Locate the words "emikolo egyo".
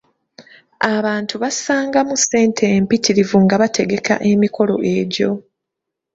4.31-5.29